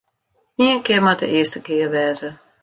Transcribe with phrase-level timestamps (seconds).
[0.61, 2.29] Ien kear moat de earste kear wêze.